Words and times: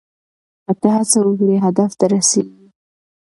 که 0.65 0.73
ته 0.81 0.87
هڅه 0.97 1.19
وکړې 1.27 1.55
هدف 1.65 1.91
ته 1.99 2.05
رسیږې. 2.13 2.67